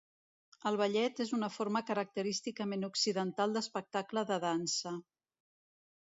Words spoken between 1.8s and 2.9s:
característicament